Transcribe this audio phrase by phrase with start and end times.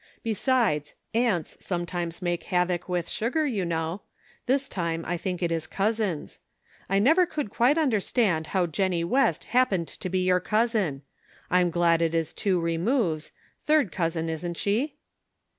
[0.23, 4.01] Besides, ants sometimes make havoc with sugar, you know;
[4.47, 6.39] this time I think it is cousins.
[6.89, 11.03] I never could quite understand how Jennie West happened to be your cousin!
[11.51, 13.31] I'm glad it is two removes;
[13.63, 14.95] third cousin isn't she